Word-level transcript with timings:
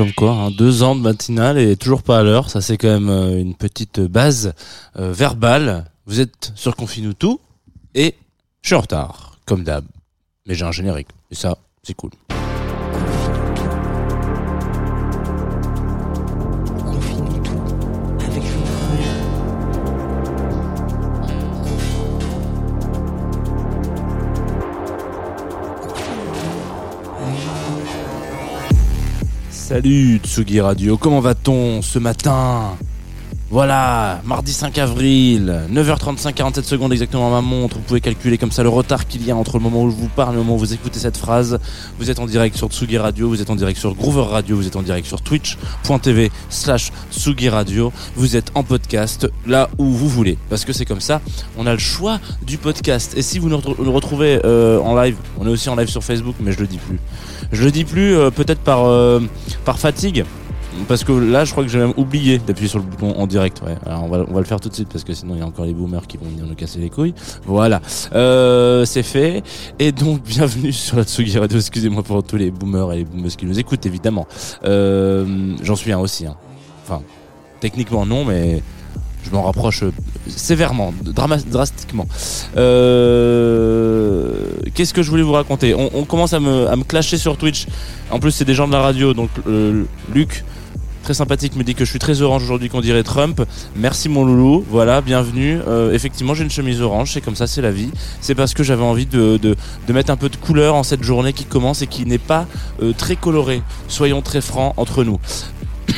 Comme 0.00 0.14
quoi, 0.14 0.32
hein, 0.32 0.50
deux 0.50 0.82
ans 0.82 0.96
de 0.96 1.02
matinale 1.02 1.58
et 1.58 1.76
toujours 1.76 2.02
pas 2.02 2.20
à 2.20 2.22
l'heure, 2.22 2.48
ça 2.48 2.62
c'est 2.62 2.78
quand 2.78 2.88
même 2.88 3.10
euh, 3.10 3.38
une 3.38 3.54
petite 3.54 4.00
base 4.00 4.54
euh, 4.98 5.12
verbale. 5.12 5.84
Vous 6.06 6.20
êtes 6.20 6.52
sur 6.54 6.74
Confine 6.74 7.12
tout 7.12 7.38
et 7.94 8.14
je 8.62 8.68
suis 8.68 8.76
en 8.76 8.80
retard, 8.80 9.36
comme 9.44 9.62
d'hab. 9.62 9.84
Mais 10.46 10.54
j'ai 10.54 10.64
un 10.64 10.72
générique 10.72 11.08
et 11.30 11.34
ça, 11.34 11.58
c'est 11.82 11.92
cool. 11.92 12.12
Salut 29.70 30.18
Tsugi 30.24 30.58
Radio, 30.58 30.96
comment 30.96 31.20
va-t-on 31.20 31.80
ce 31.80 32.00
matin? 32.00 32.76
Voilà, 33.52 34.20
mardi 34.24 34.52
5 34.52 34.78
avril, 34.78 35.62
9h35, 35.72 36.34
47 36.34 36.64
secondes 36.64 36.92
exactement 36.92 37.26
à 37.26 37.30
ma 37.32 37.40
montre. 37.40 37.78
Vous 37.78 37.82
pouvez 37.82 38.00
calculer 38.00 38.38
comme 38.38 38.52
ça 38.52 38.62
le 38.62 38.68
retard 38.68 39.08
qu'il 39.08 39.26
y 39.26 39.32
a 39.32 39.36
entre 39.36 39.58
le 39.58 39.64
moment 39.64 39.82
où 39.82 39.90
je 39.90 39.96
vous 39.96 40.06
parle 40.06 40.34
et 40.34 40.36
le 40.36 40.44
moment 40.44 40.54
où 40.54 40.58
vous 40.58 40.72
écoutez 40.72 41.00
cette 41.00 41.16
phrase. 41.16 41.58
Vous 41.98 42.10
êtes 42.10 42.20
en 42.20 42.26
direct 42.26 42.56
sur 42.56 42.68
Tsugi 42.68 42.96
Radio, 42.96 43.28
vous 43.28 43.42
êtes 43.42 43.50
en 43.50 43.56
direct 43.56 43.80
sur 43.80 43.92
Groover 43.96 44.22
Radio, 44.30 44.54
vous 44.54 44.68
êtes 44.68 44.76
en 44.76 44.82
direct 44.82 45.04
sur 45.08 45.20
twitch.tv 45.20 46.30
slash 46.48 46.92
Tsugi 47.10 47.48
Radio. 47.48 47.92
Vous 48.14 48.36
êtes 48.36 48.52
en 48.54 48.62
podcast 48.62 49.28
là 49.48 49.68
où 49.78 49.86
vous 49.86 50.08
voulez. 50.08 50.38
Parce 50.48 50.64
que 50.64 50.72
c'est 50.72 50.84
comme 50.84 51.00
ça, 51.00 51.20
on 51.58 51.66
a 51.66 51.72
le 51.72 51.78
choix 51.80 52.20
du 52.46 52.56
podcast. 52.56 53.14
Et 53.16 53.22
si 53.22 53.40
vous 53.40 53.48
nous 53.48 53.56
retro- 53.56 53.74
nous 53.84 53.92
retrouvez 53.92 54.38
euh, 54.44 54.78
en 54.78 54.94
live, 54.94 55.16
on 55.40 55.46
est 55.46 55.50
aussi 55.50 55.68
en 55.68 55.74
live 55.74 55.88
sur 55.88 56.04
Facebook, 56.04 56.36
mais 56.40 56.52
je 56.52 56.60
le 56.60 56.68
dis 56.68 56.78
plus. 56.78 57.00
Je 57.50 57.64
le 57.64 57.72
dis 57.72 57.84
plus, 57.84 58.14
euh, 58.14 58.30
peut-être 58.30 58.60
par, 58.60 58.84
euh, 58.84 59.18
par 59.64 59.80
fatigue. 59.80 60.24
Parce 60.88 61.04
que 61.04 61.12
là, 61.12 61.44
je 61.44 61.52
crois 61.52 61.64
que 61.64 61.70
j'ai 61.70 61.78
même 61.78 61.92
oublié 61.96 62.38
d'appuyer 62.38 62.68
sur 62.68 62.78
le 62.78 62.84
bouton 62.84 63.12
en 63.18 63.26
direct. 63.26 63.60
Ouais. 63.66 63.76
Alors 63.86 64.04
on 64.04 64.08
va, 64.08 64.24
on 64.28 64.32
va 64.32 64.40
le 64.40 64.46
faire 64.46 64.60
tout 64.60 64.68
de 64.68 64.74
suite 64.74 64.88
parce 64.88 65.04
que 65.04 65.12
sinon 65.12 65.34
il 65.34 65.38
y 65.40 65.42
a 65.42 65.46
encore 65.46 65.64
les 65.64 65.74
boomers 65.74 66.06
qui 66.06 66.16
vont 66.16 66.26
venir 66.26 66.46
nous 66.46 66.54
casser 66.54 66.78
les 66.78 66.90
couilles. 66.90 67.14
Voilà, 67.44 67.80
euh, 68.14 68.84
c'est 68.84 69.02
fait. 69.02 69.42
Et 69.78 69.92
donc 69.92 70.22
bienvenue 70.26 70.72
sur 70.72 70.96
la 70.96 71.04
Tsugi 71.04 71.38
Radio. 71.38 71.58
Excusez-moi 71.58 72.02
pour 72.02 72.22
tous 72.22 72.36
les 72.36 72.50
boomers 72.50 72.92
et 72.92 72.98
les 72.98 73.04
boomers 73.04 73.36
qui 73.36 73.46
nous 73.46 73.58
écoutent 73.58 73.84
évidemment. 73.86 74.26
Euh, 74.64 75.54
J'en 75.62 75.76
suis 75.76 75.92
un 75.92 75.98
aussi. 75.98 76.26
hein. 76.26 76.36
Enfin, 76.84 77.02
techniquement 77.60 78.06
non, 78.06 78.24
mais 78.24 78.62
je 79.24 79.30
m'en 79.30 79.42
rapproche 79.42 79.82
euh, 79.82 79.92
sévèrement, 80.28 80.94
drastiquement. 81.02 82.06
Qu'est-ce 84.74 84.94
que 84.94 85.02
je 85.02 85.10
voulais 85.10 85.22
vous 85.22 85.32
raconter? 85.32 85.74
On, 85.74 86.04
commence 86.04 86.32
à 86.32 86.40
me, 86.40 86.68
à 86.68 86.76
me 86.76 86.84
clasher 86.84 87.18
sur 87.18 87.36
Twitch. 87.36 87.66
En 88.10 88.18
plus, 88.18 88.30
c'est 88.30 88.44
des 88.44 88.54
gens 88.54 88.66
de 88.66 88.72
la 88.72 88.80
radio, 88.80 89.12
donc 89.14 89.30
Luc. 90.14 90.44
Très 91.02 91.14
sympathique 91.14 91.56
me 91.56 91.64
dit 91.64 91.74
que 91.74 91.84
je 91.84 91.90
suis 91.90 91.98
très 91.98 92.20
orange 92.20 92.42
aujourd'hui 92.42 92.68
qu'on 92.68 92.82
dirait 92.82 93.02
Trump. 93.02 93.42
Merci 93.74 94.08
mon 94.08 94.24
loulou, 94.24 94.64
voilà, 94.68 95.00
bienvenue. 95.00 95.58
Euh, 95.66 95.92
effectivement 95.92 96.34
j'ai 96.34 96.44
une 96.44 96.50
chemise 96.50 96.82
orange, 96.82 97.12
c'est 97.12 97.22
comme 97.22 97.36
ça, 97.36 97.46
c'est 97.46 97.62
la 97.62 97.70
vie. 97.70 97.90
C'est 98.20 98.34
parce 98.34 98.52
que 98.52 98.62
j'avais 98.62 98.82
envie 98.82 99.06
de, 99.06 99.56
mettre 99.88 100.10
un 100.10 100.16
peu 100.16 100.28
de 100.28 100.36
couleur 100.36 100.74
en 100.74 100.82
cette 100.82 101.02
journée 101.02 101.32
qui 101.32 101.44
commence 101.44 101.80
et 101.80 101.86
qui 101.86 102.04
n'est 102.04 102.18
pas 102.18 102.46
euh, 102.82 102.92
très 102.92 103.16
colorée. 103.16 103.62
Soyons 103.88 104.20
très 104.20 104.40
francs 104.40 104.74
entre 104.76 105.04
nous. 105.04 105.18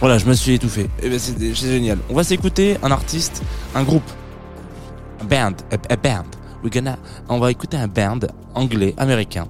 Voilà, 0.00 0.18
je 0.18 0.26
me 0.26 0.34
suis 0.34 0.54
étouffé. 0.54 0.88
Eh 1.02 1.08
ben, 1.08 1.18
c'est 1.18 1.54
génial. 1.54 1.98
On 2.08 2.14
va 2.14 2.22
s'écouter 2.22 2.76
un 2.84 2.92
artiste, 2.92 3.42
un 3.74 3.82
groupe, 3.82 4.08
un 5.20 5.24
band, 5.24 5.56
a, 5.72 5.92
a 5.92 5.96
band. 5.96 6.26
We're 6.62 6.70
gonna, 6.72 6.98
on 7.28 7.38
va 7.38 7.50
écouter 7.50 7.76
un 7.76 7.88
band 7.88 8.20
anglais, 8.54 8.94
américain, 8.96 9.48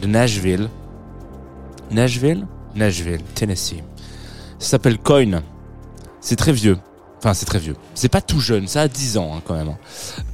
de 0.00 0.06
Nashville. 0.06 0.68
Nashville, 1.90 2.46
Nashville, 2.74 3.20
Tennessee. 3.34 3.82
Ça 4.62 4.70
s'appelle 4.70 4.98
Coin. 4.98 5.42
C'est 6.20 6.36
très 6.36 6.52
vieux. 6.52 6.78
Enfin, 7.18 7.34
c'est 7.34 7.46
très 7.46 7.58
vieux. 7.60 7.76
C'est 7.94 8.08
pas 8.08 8.20
tout 8.20 8.40
jeune, 8.40 8.66
ça 8.66 8.80
a 8.82 8.88
10 8.88 9.16
ans 9.16 9.32
hein, 9.36 9.42
quand 9.44 9.54
même. 9.54 9.68
hein. 9.68 9.76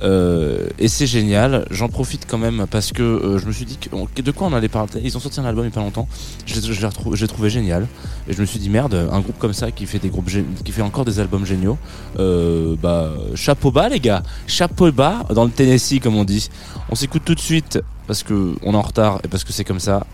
Euh, 0.02 0.68
et 0.78 0.88
c'est 0.88 1.06
génial. 1.06 1.66
J'en 1.70 1.88
profite 1.88 2.26
quand 2.26 2.38
même 2.38 2.66
parce 2.70 2.92
que 2.92 3.02
euh, 3.02 3.38
je 3.38 3.46
me 3.46 3.52
suis 3.52 3.66
dit 3.66 3.76
que, 3.78 4.22
de 4.22 4.30
quoi 4.30 4.46
on 4.46 4.54
allait 4.54 4.68
parler? 4.68 5.00
Ils 5.04 5.14
ont 5.14 5.20
sorti 5.20 5.38
un 5.40 5.44
album 5.44 5.64
il 5.66 5.68
y 5.68 5.70
a 5.70 5.74
pas 5.74 5.80
longtemps. 5.80 6.08
Je, 6.46 6.54
l'ai- 6.54 7.26
trouvé 7.28 7.50
génial. 7.50 7.86
Et 8.26 8.32
je 8.32 8.40
me 8.40 8.46
suis 8.46 8.58
dit 8.58 8.70
merde, 8.70 8.94
un 8.94 9.20
groupe 9.20 9.38
comme 9.38 9.52
ça 9.52 9.70
qui 9.70 9.84
fait 9.84 9.98
des 9.98 10.08
groupes, 10.08 10.30
qui 10.64 10.72
fait 10.72 10.80
encore 10.82 11.04
des 11.04 11.20
albums 11.20 11.44
géniaux. 11.44 11.76
Euh, 12.18 12.74
bah 12.82 13.12
chapeau 13.34 13.70
bas 13.70 13.88
les 13.90 14.00
gars, 14.00 14.22
chapeau 14.46 14.90
bas 14.90 15.24
dans 15.34 15.44
le 15.44 15.50
Tennessee 15.50 16.00
comme 16.02 16.16
on 16.16 16.24
dit. 16.24 16.48
On 16.90 16.94
s'écoute 16.94 17.22
tout 17.24 17.34
de 17.34 17.40
suite 17.40 17.80
parce 18.06 18.22
que 18.22 18.54
on 18.62 18.72
est 18.72 18.76
en 18.76 18.82
retard 18.82 19.20
et 19.24 19.28
parce 19.28 19.44
que 19.44 19.52
c'est 19.52 19.64
comme 19.64 19.80
ça. 19.80 20.06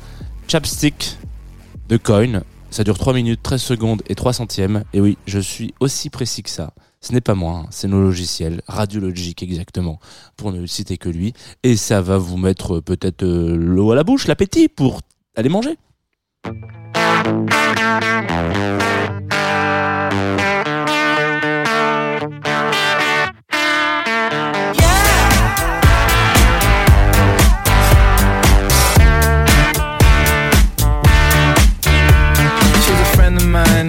Chapstick 0.49 1.19
de 1.89 1.97
Coin. 1.99 2.43
Ça 2.75 2.83
dure 2.83 2.99
3 2.99 3.13
minutes, 3.13 3.39
13 3.41 3.63
secondes 3.63 4.03
et 4.09 4.17
3 4.17 4.33
centièmes. 4.33 4.83
Et 4.93 5.01
oui, 5.01 5.17
je 5.29 5.39
suis 5.39 5.73
aussi 5.79 6.11
précis 6.11 6.43
que 6.43 6.51
ça. 6.51 6.75
Ce 7.01 7.13
n'est 7.13 7.21
pas 7.21 7.37
moi, 7.37 7.53
hein, 7.53 7.67
c'est 7.71 7.87
nos 7.87 8.01
logiciels, 8.01 8.63
Radiologique 8.67 9.45
exactement, 9.45 10.01
pour 10.37 10.51
ne 10.51 10.67
citer 10.67 10.99
que 10.99 11.09
lui. 11.09 11.35
Et 11.63 11.77
ça 11.77 12.01
va 12.01 12.19
vous 12.19 12.37
mettre 12.37 12.79
euh, 12.79 12.81
peut-être 12.81 13.23
euh, 13.23 13.55
l'eau 13.55 13.93
à 13.93 13.95
la 13.95 14.03
bouche, 14.03 14.27
l'appétit 14.27 14.67
pour 14.67 15.03
aller 15.37 15.51
manger. 15.51 15.77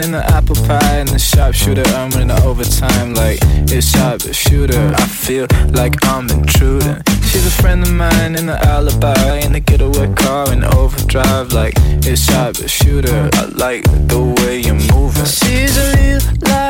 In 0.01 0.11
the 0.11 0.23
apple 0.25 0.55
pie 0.67 0.97
and 0.97 1.09
the 1.09 1.19
sharpshooter. 1.19 1.83
I'm 1.95 2.11
in 2.19 2.27
the 2.29 2.41
overtime 2.43 3.13
like 3.13 3.39
it's 3.71 3.87
sharpshooter. 3.87 4.93
I 4.95 5.05
feel 5.05 5.47
like 5.71 5.95
I'm 6.05 6.29
intruding. 6.29 7.01
She's 7.23 7.45
a 7.45 7.61
friend 7.61 7.83
of 7.83 7.91
mine 7.91 8.35
in 8.35 8.45
the 8.45 8.57
alibi 8.65 9.37
in 9.45 9.53
the 9.53 9.59
getaway 9.59 10.13
car 10.15 10.51
in 10.51 10.63
overdrive 10.63 11.53
like 11.53 11.73
it's 12.07 12.21
sharpshooter. 12.21 13.29
I 13.33 13.45
like 13.55 13.83
the 14.07 14.21
way 14.39 14.59
you're 14.59 14.75
moving. 14.93 15.25
She's 15.25 15.77
a 15.77 15.95
real 15.97 16.21
life. 16.49 16.64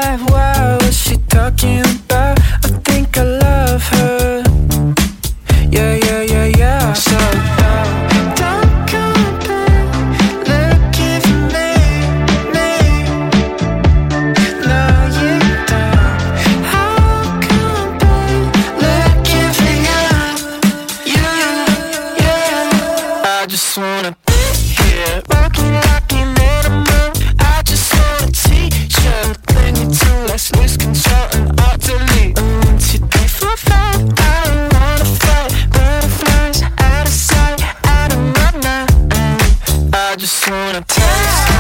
Just 40.26 40.50
wanna 40.50 40.82
taste 40.88 41.55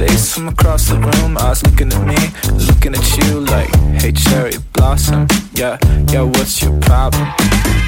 face 0.00 0.34
from 0.34 0.48
across 0.48 0.88
the 0.88 0.96
room. 0.96 1.34
Was 1.34 1.62
looking 1.62 1.92
at 1.92 2.02
me, 2.06 2.20
looking 2.66 2.94
at 2.94 3.06
you 3.18 3.40
like, 3.40 3.70
hey, 4.00 4.12
cherry 4.12 4.56
blossom. 4.72 5.26
Yeah, 5.52 5.76
yeah, 6.08 6.22
what's 6.22 6.62
your 6.62 6.76
problem? 6.80 7.26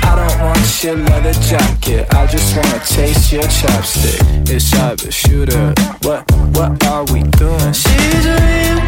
I 0.05 0.13
don't 0.21 0.39
want 0.45 0.85
your 0.85 0.97
leather 1.09 1.33
jacket. 1.51 2.13
I 2.13 2.27
just 2.27 2.55
wanna 2.55 2.81
taste 2.85 3.33
your 3.33 3.49
chopstick. 3.59 4.51
It's 4.51 4.69
sharp 4.69 5.01
shooter. 5.11 5.73
What, 6.03 6.21
what 6.57 6.71
are 6.87 7.05
we 7.13 7.23
doing? 7.41 7.73
She's 7.73 8.27
a 8.27 8.37
real 8.47 8.81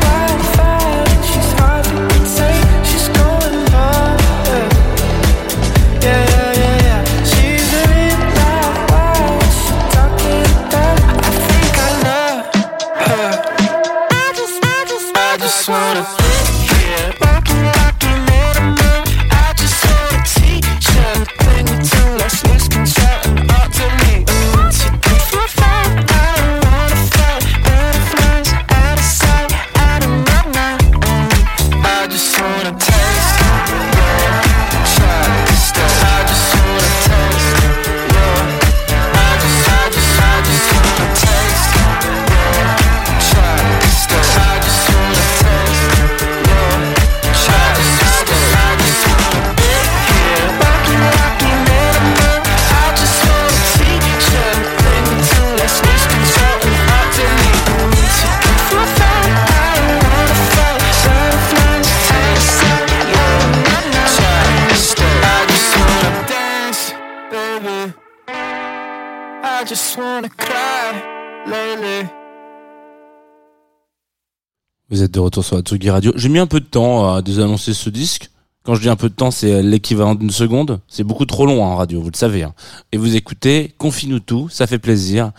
de 75.09 75.21
retour 75.21 75.45
sur 75.45 75.57
la 75.57 75.63
Tsugi 75.63 75.91
Radio. 75.91 76.13
J'ai 76.17 76.29
mis 76.29 76.39
un 76.39 76.47
peu 76.47 76.61
de 76.61 76.65
temps 76.67 77.15
à 77.15 77.23
désannoncer 77.23 77.75
ce 77.75 77.91
disque. 77.91 78.31
Quand 78.65 78.75
je 78.75 78.81
dis 78.81 78.89
un 78.89 78.97
peu 78.97 79.11
de 79.11 79.15
temps, 79.15 79.31
c'est 79.31 79.63
l'équivalent 79.63 80.15
d'une 80.15 80.31
seconde. 80.31 80.81
C'est 80.89 81.05
beaucoup 81.05 81.27
trop 81.27 81.45
long 81.45 81.63
hein, 81.63 81.69
en 81.69 81.77
radio, 81.77 82.01
vous 82.01 82.09
le 82.11 82.17
savez. 82.17 82.45
hein. 82.45 82.55
Et 82.93 82.97
vous 82.97 83.15
écoutez, 83.15 83.75
confie-nous 83.77 84.21
tout, 84.21 84.49
ça 84.49 84.67
fait 84.67 84.79
plaisir. 84.79 85.33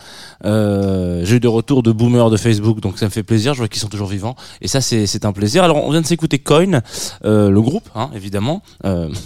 Euh, 0.44 1.22
J'ai 1.24 1.36
eu 1.36 1.40
des 1.40 1.48
retours 1.48 1.82
de 1.82 1.90
boomers 1.90 2.30
de 2.30 2.36
Facebook, 2.36 2.78
donc 2.80 2.98
ça 2.98 3.06
me 3.06 3.10
fait 3.10 3.24
plaisir. 3.24 3.52
Je 3.54 3.58
vois 3.58 3.66
qu'ils 3.68 3.80
sont 3.80 3.88
toujours 3.88 4.06
vivants. 4.06 4.36
Et 4.60 4.68
ça, 4.68 4.80
c'est 4.80 5.24
un 5.24 5.32
plaisir. 5.32 5.64
Alors, 5.64 5.84
on 5.84 5.90
vient 5.90 6.02
de 6.02 6.06
s'écouter 6.06 6.38
Coin, 6.38 6.82
euh, 7.24 7.50
le 7.50 7.60
groupe, 7.60 7.88
hein, 7.96 8.10
évidemment. 8.14 8.62
Euh, 8.84 9.08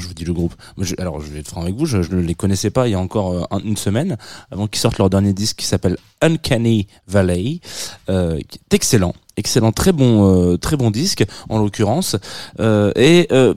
je 0.00 0.06
vous 0.08 0.14
dis 0.14 0.24
le 0.24 0.32
groupe, 0.32 0.54
je- 0.78 0.94
alors 0.98 1.20
je 1.20 1.30
vais 1.30 1.40
être 1.40 1.48
franc 1.48 1.62
avec 1.62 1.74
vous, 1.74 1.86
je 1.86 1.98
ne 1.98 2.20
les 2.20 2.34
connaissais 2.34 2.70
pas 2.70 2.88
il 2.88 2.92
y 2.92 2.94
a 2.94 3.00
encore 3.00 3.32
euh, 3.32 3.42
un- 3.50 3.60
une 3.60 3.76
semaine, 3.76 4.16
avant 4.50 4.66
qu'ils 4.66 4.80
sortent 4.80 4.98
leur 4.98 5.10
dernier 5.10 5.32
disque 5.32 5.56
qui 5.56 5.66
s'appelle 5.66 5.96
Uncanny 6.22 6.86
Valley, 7.06 7.60
euh, 8.08 8.38
qui 8.48 8.58
est 8.58 8.74
excellent, 8.74 9.14
excellent, 9.36 9.72
très 9.72 9.92
bon, 9.92 10.52
euh, 10.52 10.56
très 10.56 10.76
bon 10.76 10.90
disque 10.90 11.24
en 11.48 11.58
l'occurrence. 11.58 12.16
Euh, 12.60 12.92
et 12.96 13.28
euh, 13.32 13.54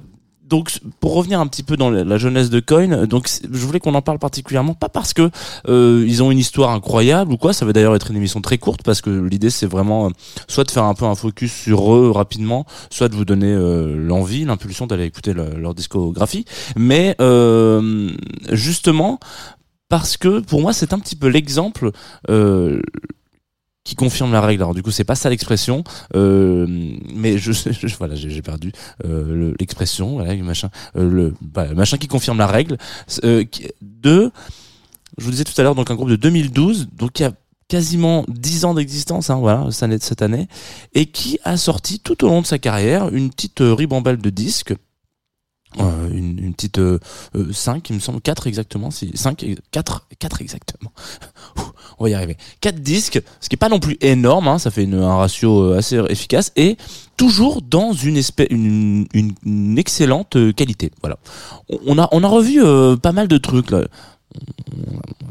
donc 0.50 0.80
pour 1.00 1.14
revenir 1.14 1.40
un 1.40 1.48
petit 1.48 1.64
peu 1.64 1.78
dans 1.78 1.90
la 1.92 2.18
jeunesse 2.18 2.50
de 2.50 2.60
Coin, 2.60 3.06
donc 3.06 3.30
je 3.44 3.66
voulais 3.66 3.80
qu'on 3.80 3.94
en 3.96 4.02
parle 4.02 4.20
particulièrement, 4.20 4.74
pas 4.74 4.90
parce 4.90 5.14
que 5.14 5.30
euh, 5.68 6.04
ils 6.08 6.24
ont 6.24 6.32
une 6.32 6.40
histoire 6.40 6.72
incroyable 6.72 7.32
ou 7.32 7.38
quoi, 7.38 7.54
ça 7.54 7.66
va 7.66 7.74
d'ailleurs 7.74 7.96
être 7.96 8.10
une 8.12 8.18
émission 8.18 8.42
très 8.42 8.58
courte 8.58 8.82
parce 8.84 9.02
que 9.02 9.10
l'idée 9.10 9.50
c'est 9.50 9.66
vraiment 9.68 10.08
euh, 10.08 10.10
soit 10.48 10.64
de 10.64 10.72
faire 10.72 10.84
un 10.86 10.94
peu 10.96 11.06
un 11.06 11.16
focus 11.16 11.54
sur 11.54 11.94
eux 11.94 12.12
rapidement, 12.12 12.66
soit 12.90 13.10
de 13.10 13.16
vous 13.16 13.26
donner 13.26 13.54
euh, 13.54 13.96
l'envie, 13.96 14.46
l'impulsion 14.46 14.88
d'aller 14.88 15.06
écouter 15.06 15.34
le- 15.34 15.58
leur 15.58 15.74
discographie, 15.74 16.46
mais 16.76 17.16
justement 18.52 19.20
parce 19.90 20.18
que 20.18 20.40
pour 20.40 20.62
moi 20.62 20.74
c'est 20.74 20.94
un 20.94 21.00
petit 21.00 21.16
peu 21.16 21.28
l'exemple 21.28 21.92
qui 23.90 23.96
confirme 23.96 24.32
la 24.32 24.42
règle. 24.42 24.62
Alors 24.62 24.76
du 24.76 24.84
coup, 24.84 24.92
c'est 24.92 25.04
pas 25.04 25.16
ça 25.16 25.30
l'expression, 25.32 25.84
euh, 26.16 26.68
mais 27.16 27.40
je, 27.40 27.52
je- 27.82 27.96
voilà, 27.98 28.14
j'ai 28.14 28.42
perdu 28.44 28.72
euh, 29.04 29.34
le- 29.36 29.56
l'expression, 29.60 30.14
voilà, 30.14 30.36
le 30.36 30.44
machin, 30.44 30.70
euh, 30.96 31.10
le, 31.10 31.34
le 31.56 31.74
machin 31.76 31.98
qui 31.98 32.08
confirme 32.08 32.38
la 32.38 32.46
règle. 32.46 32.78
Euh, 33.24 33.44
de, 33.82 34.32
je 35.18 35.26
vous 35.26 35.32
disais 35.32 35.44
tout 35.44 35.60
à 35.60 35.64
l'heure, 35.64 35.74
donc 35.74 35.90
un 35.90 35.96
groupe 35.96 36.10
de 36.10 36.16
2012, 36.16 36.90
donc 36.96 37.20
il 37.20 37.24
y 37.24 37.26
a 37.26 37.32
quasiment 37.68 38.26
10 38.28 38.66
ans 38.66 38.74
d'existence, 38.76 39.32
hein, 39.32 39.38
voilà, 39.40 39.68
cette 39.72 40.04
cette 40.04 40.22
année, 40.22 40.48
et 40.94 41.08
qui 41.08 41.40
a 41.44 41.58
sorti 41.58 42.00
tout 42.00 42.24
au 42.24 42.28
long 42.28 42.42
de 42.42 42.46
sa 42.48 42.60
carrière 42.60 43.10
une 43.10 43.32
petite 43.32 43.62
euh, 43.62 43.74
ribambelle 43.74 44.18
de 44.18 44.30
disques. 44.30 44.76
Euh, 45.80 46.10
une, 46.12 46.40
une 46.40 46.54
petite 46.54 46.82
5 47.52 47.90
il 47.90 47.96
me 47.96 48.00
semble. 48.00 48.22
4 48.22 48.48
exactement 48.48 48.90
si 48.90 49.12
5 49.14 49.46
4 49.72 50.08
4 50.18 50.42
exactement. 50.42 50.92
On 52.00 52.06
va 52.06 52.10
y 52.10 52.14
arriver. 52.16 52.38
4 52.62 52.80
disques 52.80 53.22
ce 53.40 53.50
qui 53.50 53.56
est 53.56 53.58
pas 53.58 53.70
non 53.70 53.80
plus 53.80 53.98
énorme 54.02 54.48
hein, 54.48 54.58
ça 54.58 54.72
fait 54.72 54.84
une, 54.84 54.96
un 54.96 55.16
ratio 55.16 55.62
euh, 55.62 55.78
assez 55.78 55.98
efficace 56.10 56.52
et 56.56 56.78
toujours 57.18 57.62
dans 57.62 57.94
une 57.94 58.18
espèce 58.18 58.48
une, 58.50 59.06
une, 59.14 59.78
excellente 59.78 60.36
euh, 60.38 60.52
qualité. 60.54 60.92
Voilà. 61.02 61.18
On, 61.86 62.00
a 62.00 62.10
on 62.12 62.24
a 62.24 62.28
revu 62.28 62.64
euh, 62.64 62.96
pas 62.96 63.12
mal 63.12 63.28
de 63.28 63.38
trucs 63.38 63.70
là 63.70 63.86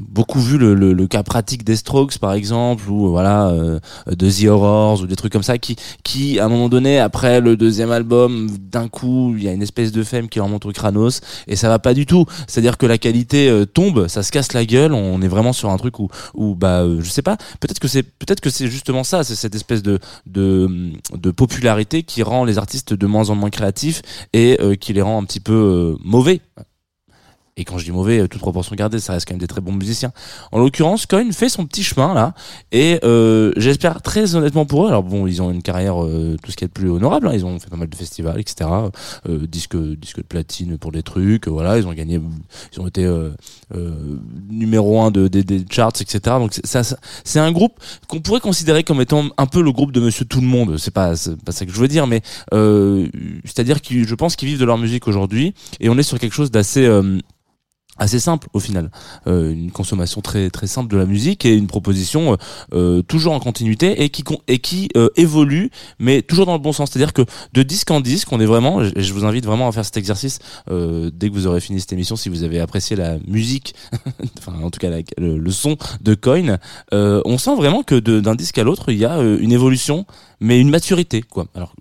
beaucoup 0.01 0.41
vu 0.41 0.59
le, 0.59 0.75
le, 0.75 0.93
le 0.93 1.07
cas 1.07 1.23
pratique 1.23 1.65
des 1.65 1.77
Strokes 1.77 2.19
par 2.19 2.33
exemple 2.33 2.89
ou 2.91 3.07
euh, 3.07 3.11
voilà 3.11 3.51
euh, 3.51 3.79
de 4.11 4.31
The 4.31 4.49
Horrors 4.49 5.03
ou 5.03 5.07
des 5.07 5.15
trucs 5.15 5.33
comme 5.33 5.45
ça 5.45 5.59
qui 5.59 5.77
qui 6.03 6.41
à 6.41 6.47
un 6.47 6.49
moment 6.49 6.69
donné 6.69 6.99
après 6.99 7.41
le 7.41 7.57
deuxième 7.57 7.93
album 7.93 8.49
d'un 8.59 8.89
coup 8.89 9.35
il 9.37 9.45
y 9.45 9.49
a 9.49 9.53
une 9.53 9.63
espèce 9.63 9.93
de 9.93 10.03
femme 10.03 10.29
qui 10.29 10.41
remonte 10.41 10.67
au 10.67 10.73
crânos 10.73 11.21
et 11.47 11.55
ça 11.57 11.69
va 11.69 11.79
pas 11.79 11.95
du 11.95 12.07
tout. 12.07 12.25
C'est 12.49 12.59
à 12.59 12.63
dire 12.63 12.79
que 12.79 12.87
la 12.87 12.99
qualité 12.99 13.49
euh, 13.49 13.65
tombe 13.65 14.09
ça 14.09 14.23
se 14.23 14.33
casse 14.33 14.53
la 14.53 14.65
gueule 14.65 14.93
on 14.93 15.23
est 15.23 15.29
vraiment 15.29 15.53
sur 15.53 15.71
un 15.71 15.77
truc 15.77 15.99
où 16.01 16.09
où 16.35 16.55
bah 16.55 16.81
euh, 16.81 17.01
je 17.01 17.11
sais 17.11 17.23
pas. 17.23 17.37
Peut-être 17.61 17.79
que 17.79 17.89
c'est 17.89 18.03
peut-être 18.03 18.41
que 18.41 18.51
c'est 18.51 18.69
justement 18.69 19.05
ça 19.05 19.23
c'est 19.25 19.37
cette 19.37 19.55
espèce 19.55 19.83
de 19.83 19.99
de 20.27 20.93
de 21.15 21.31
popularité 21.31 22.03
qui 22.03 22.23
rend 22.23 22.45
les 22.45 22.59
artistes 22.59 22.93
de 22.93 23.07
moins 23.07 23.31
en 23.31 23.35
moins 23.35 23.51
créatifs 23.51 24.03
et 24.33 24.59
euh, 24.61 24.75
qui 24.75 24.93
les 24.93 25.03
rend 25.03 25.21
un 25.23 25.25
petit 25.25 25.41
peu 25.41 25.53
euh, 25.53 25.97
mauvais 26.05 26.41
et 27.59 27.65
quand 27.65 27.77
je 27.77 27.85
dis 27.85 27.91
mauvais, 27.93 28.21
euh, 28.21 28.29
toute 28.29 28.41
proportion 28.41 28.75
gardée, 28.77 28.99
ça 29.01 29.13
reste 29.13 29.27
quand 29.29 29.35
même 29.35 29.41
des 29.41 29.47
très 29.49 29.61
bons 29.61 29.73
musiciens. 29.73 30.13
En 30.53 30.59
l'occurrence, 30.59 31.05
Coin 31.05 31.31
fait 31.33 31.49
son 31.51 31.67
petit 31.67 31.83
chemin 31.83 32.15
là, 32.15 32.33
et 32.73 32.99
euh, 33.05 33.53
j'espère 33.57 34.01
très 34.01 34.35
honnêtement 34.37 34.65
pour 34.65 34.85
eux. 34.85 34.89
Alors 34.89 35.03
bon, 35.03 35.27
ils 35.27 35.43
ont 35.43 35.51
une 35.51 35.63
carrière 35.63 36.03
euh, 36.03 36.37
tout 36.43 36.51
ce 36.53 36.57
qui 36.57 36.65
est 36.65 36.69
de 36.69 36.73
plus 36.73 36.89
honorable. 36.89 37.29
hein. 37.29 37.33
Ils 37.35 37.45
ont 37.45 37.59
fait 37.59 37.69
pas 37.69 37.77
mal 37.77 37.89
de 37.89 37.95
festivals, 37.97 38.41
etc. 38.41 38.71
Euh, 39.29 39.47
disque 39.47 39.77
disque 39.77 40.19
de 40.19 40.23
platine 40.23 40.79
pour 40.79 40.93
des 40.93 41.03
trucs. 41.03 41.49
euh, 41.49 41.51
voilà, 41.51 41.77
ils 41.79 41.87
ont 41.87 41.93
gagné, 41.93 42.21
ils 42.73 42.81
ont 42.81 42.87
été 42.87 43.05
euh, 43.05 43.31
numéro 44.49 45.01
un 45.03 45.11
de, 45.11 45.29
des- 45.29 45.45
des 45.45 45.65
charts, 45.71 45.93
etc. 46.01 46.21
Donc 46.39 46.55
ça, 46.65 46.83
c'est 47.25 47.41
un 47.41 47.53
groupe 47.53 47.75
qu'on 48.07 48.21
pourrait 48.21 48.41
considérer 48.41 48.85
comme 48.85 49.01
étant 49.01 49.25
un 49.37 49.47
peu 49.47 49.63
le 49.63 49.73
groupe 49.73 49.93
de 49.93 50.01
Monsieur 50.01 50.25
Tout 50.25 50.41
le 50.41 50.47
Monde. 50.47 50.77
C'est 50.79 50.93
pas 50.95 51.15
pas 51.45 51.53
ça 51.53 51.67
que 51.67 51.73
je 51.73 51.79
veux 51.81 51.89
dire, 51.89 52.07
mais 52.07 52.23
c'est-à-dire 53.45 53.83
que 53.83 54.05
je 54.05 54.15
pense 54.15 54.37
qu'ils 54.37 54.49
vivent 54.49 54.61
de 54.61 54.65
leur 54.65 54.79
musique 54.79 55.09
aujourd'hui, 55.09 55.55
et 55.81 55.89
on 55.89 55.99
est 55.99 56.03
sur 56.03 56.19
quelque 56.19 56.35
chose 56.35 56.51
d'assez 56.51 56.89
assez 57.99 58.21
simple 58.21 58.49
au 58.53 58.61
final. 58.61 58.91
Euh, 59.27 59.53
une 59.53 59.71
consommation 59.71 60.21
très 60.21 60.51
très 60.51 60.67
simple 60.67 60.91
de 60.91 60.97
la 60.97 61.07
musique 61.07 61.45
et 61.45 61.55
une 61.55 61.67
proposition 61.67 62.33
euh, 62.33 62.37
euh, 62.75 63.03
toujours 63.03 63.33
en 63.33 63.41
continuité 63.41 64.03
et 64.03 64.09
qui 64.11 64.25
et 64.47 64.59
qui 64.59 64.89
euh, 64.97 65.09
évolue 65.17 65.71
mais 65.99 66.23
toujours 66.23 66.47
dans 66.47 66.53
le 66.55 66.59
bon 66.59 66.73
sens. 66.73 66.91
C'est 66.93 66.99
à 66.99 67.03
dire 67.03 67.13
que 67.13 67.23
de 67.53 67.63
disque 67.63 67.91
en 67.91 68.01
disque 68.01 68.33
on 68.33 68.41
est 68.41 68.47
vraiment 68.47 68.83
et 68.83 69.03
je 69.03 69.13
vous 69.13 69.25
invite 69.25 69.45
vraiment 69.47 69.69
à 69.69 69.73
faire 69.73 69.85
cet 69.85 69.97
exercice 69.97 70.39
euh, 70.71 71.11
dès 71.13 71.29
que 71.29 71.35
vous 71.35 71.47
aurez 71.47 71.61
fini 71.61 71.81
cette 71.81 71.93
émission 71.93 72.17
si 72.17 72.29
vous 72.29 72.43
avez 72.45 72.61
apprécié 72.61 72.97
la 72.97 73.19
musique 73.27 73.75
enfin 74.39 74.55
en 74.63 74.71
tout 74.71 74.79
cas 74.79 74.91
la- 74.91 74.99
le, 75.19 75.39
le 75.39 75.51
son 75.51 75.77
de 76.01 76.15
Coin 76.15 76.59
on 76.93 77.39
sent 77.39 77.55
vraiment 77.57 77.83
que 77.83 77.97
d'un 77.99 78.35
disque 78.35 78.59
à 78.59 78.65
l'autre 78.65 78.91
il 78.93 78.99
y 78.99 79.05
a 79.05 79.19
une 79.21 79.53
évolution 79.53 80.07
mais 80.41 80.61
une 80.61 80.71
maturité 80.71 81.21
quoi. 81.23 81.47
Alors 81.55 81.75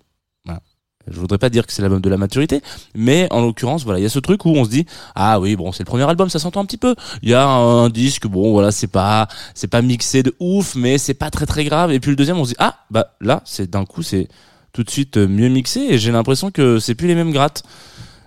je 1.10 1.18
voudrais 1.18 1.38
pas 1.38 1.50
dire 1.50 1.66
que 1.66 1.72
c'est 1.72 1.82
l'album 1.82 2.00
de 2.00 2.08
la 2.08 2.16
maturité, 2.16 2.60
mais 2.94 3.26
en 3.30 3.40
l'occurrence, 3.40 3.84
voilà, 3.84 4.00
il 4.00 4.02
y 4.02 4.06
a 4.06 4.10
ce 4.10 4.18
truc 4.18 4.44
où 4.44 4.50
on 4.50 4.64
se 4.64 4.70
dit 4.70 4.86
ah 5.14 5.40
oui, 5.40 5.56
bon, 5.56 5.72
c'est 5.72 5.82
le 5.82 5.86
premier 5.88 6.04
album, 6.04 6.28
ça 6.28 6.38
s'entend 6.38 6.60
un 6.60 6.64
petit 6.64 6.76
peu. 6.76 6.94
Il 7.22 7.28
y 7.28 7.34
a 7.34 7.46
un 7.46 7.88
disque, 7.88 8.26
bon, 8.26 8.52
voilà, 8.52 8.70
c'est 8.70 8.86
pas, 8.86 9.28
c'est 9.54 9.68
pas 9.68 9.82
mixé 9.82 10.22
de 10.22 10.34
ouf, 10.40 10.74
mais 10.74 10.98
c'est 10.98 11.14
pas 11.14 11.30
très 11.30 11.46
très 11.46 11.64
grave. 11.64 11.92
Et 11.92 12.00
puis 12.00 12.10
le 12.10 12.16
deuxième, 12.16 12.38
on 12.38 12.44
se 12.44 12.50
dit 12.50 12.56
ah 12.58 12.76
bah 12.90 13.14
là, 13.20 13.42
c'est 13.44 13.70
d'un 13.70 13.84
coup, 13.84 14.02
c'est 14.02 14.28
tout 14.72 14.84
de 14.84 14.90
suite 14.90 15.16
euh, 15.16 15.26
mieux 15.26 15.48
mixé 15.48 15.80
et 15.80 15.98
j'ai 15.98 16.12
l'impression 16.12 16.50
que 16.50 16.78
c'est 16.78 16.94
plus 16.94 17.08
les 17.08 17.14
mêmes 17.14 17.32
grattes. 17.32 17.62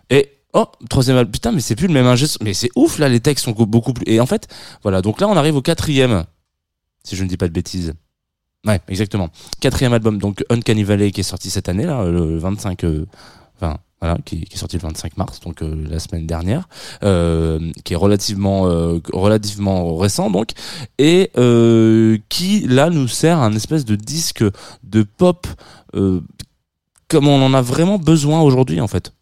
Et 0.09 0.29
Oh, 0.53 0.65
troisième 0.89 1.15
album, 1.15 1.31
putain, 1.31 1.51
mais 1.53 1.61
c'est 1.61 1.75
plus 1.77 1.88
le 1.88 1.93
même 1.93 2.07
ingé. 2.07 2.25
Mais 2.41 2.53
c'est 2.53 2.71
ouf, 2.75 3.00
là, 3.00 3.07
les 3.07 3.21
textes 3.21 3.45
sont 3.45 3.51
beaucoup 3.51 3.93
plus. 3.93 4.03
Et 4.05 4.19
en 4.19 4.25
fait, 4.25 4.47
voilà, 4.83 5.01
donc 5.01 5.21
là, 5.21 5.29
on 5.29 5.38
arrive 5.38 5.55
au 5.55 5.61
quatrième, 5.61 6.25
si 7.03 7.15
je 7.15 7.23
ne 7.23 7.29
dis 7.29 7.38
pas 7.38 7.47
de 7.47 7.53
bêtises. 7.53 7.93
Ouais, 8.65 8.80
exactement. 8.88 9.30
Quatrième 9.60 9.94
album, 9.94 10.20
donc 10.20 10.44
Uncanny 10.50 10.84
Valley, 10.84 11.12
qui 11.12 11.22
est 11.22 11.24
sorti 11.24 11.50
cette 11.50 11.68
année, 11.68 11.86
là, 11.86 12.06
le 12.06 12.38
25, 12.38 12.84
euh, 12.84 13.08
enfin, 13.56 13.77
voilà, 14.00 14.18
qui, 14.24 14.48
est 14.51 14.58
sorti 14.58 14.77
le 14.77 14.84
25 14.84 15.18
mars, 15.18 15.39
donc 15.39 15.63
euh, 15.63 15.84
la 15.89 15.98
semaine 15.98 16.27
dernière, 16.27 16.70
euh, 17.03 17.72
qui 17.84 17.94
est 17.94 17.96
relativement, 17.96 18.68
euh, 18.68 19.00
relativement 19.13 19.96
récent, 19.96 20.30
donc, 20.30 20.51
et 21.00 21.32
euh, 21.38 22.20
qui, 22.30 22.62
là, 22.68 22.91
nous 22.91 23.08
sert 23.08 23.39
un 23.39 23.53
espèce 23.56 23.84
de 23.84 23.96
disque 23.96 24.44
de 24.84 25.01
pop, 25.03 25.48
euh, 25.96 26.22
comme 27.08 27.27
on 27.27 27.44
en 27.44 27.56
a 27.56 27.62
vraiment 27.62 27.98
besoin 27.98 28.41
aujourd'hui, 28.41 28.80
en 28.80 28.88
fait 28.88 29.13